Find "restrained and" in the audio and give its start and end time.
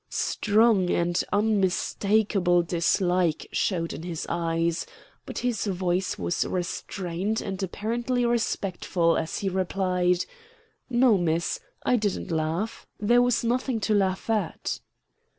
6.43-7.61